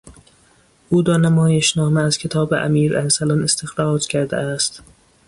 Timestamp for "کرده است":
4.07-4.81